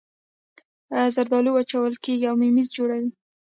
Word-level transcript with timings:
زردالو 1.13 1.49
وچول 1.53 1.93
کیږي 2.03 2.25
او 2.29 2.35
ممیز 2.41 2.67
جوړوي 2.77 3.09